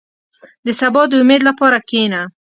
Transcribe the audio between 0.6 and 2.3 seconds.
•د سبا د امید لپاره کښېنه.